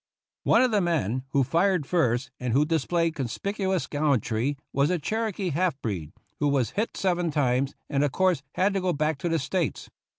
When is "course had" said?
8.11-8.73